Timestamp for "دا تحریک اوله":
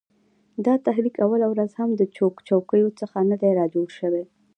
0.65-1.47